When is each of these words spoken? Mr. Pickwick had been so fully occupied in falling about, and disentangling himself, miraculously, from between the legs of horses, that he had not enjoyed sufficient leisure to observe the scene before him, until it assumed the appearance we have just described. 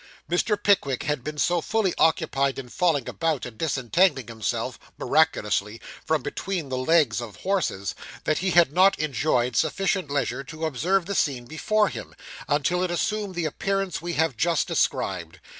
Mr. 0.27 0.57
Pickwick 0.57 1.03
had 1.03 1.23
been 1.23 1.37
so 1.37 1.61
fully 1.61 1.93
occupied 1.99 2.57
in 2.57 2.69
falling 2.69 3.07
about, 3.07 3.45
and 3.45 3.55
disentangling 3.59 4.25
himself, 4.29 4.79
miraculously, 4.97 5.79
from 6.03 6.23
between 6.23 6.69
the 6.69 6.77
legs 6.79 7.21
of 7.21 7.35
horses, 7.35 7.93
that 8.23 8.39
he 8.39 8.49
had 8.49 8.73
not 8.73 8.97
enjoyed 8.97 9.55
sufficient 9.55 10.09
leisure 10.09 10.43
to 10.43 10.65
observe 10.65 11.05
the 11.05 11.13
scene 11.13 11.45
before 11.45 11.87
him, 11.89 12.15
until 12.47 12.81
it 12.81 12.89
assumed 12.89 13.35
the 13.35 13.45
appearance 13.45 14.01
we 14.01 14.13
have 14.13 14.35
just 14.35 14.67
described. 14.67 15.39